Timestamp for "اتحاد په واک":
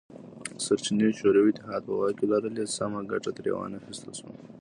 1.53-2.13